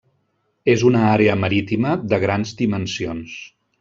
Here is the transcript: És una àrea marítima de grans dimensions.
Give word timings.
És 0.73 0.85
una 0.87 1.03
àrea 1.09 1.35
marítima 1.43 1.93
de 2.15 2.21
grans 2.25 2.55
dimensions. 2.63 3.37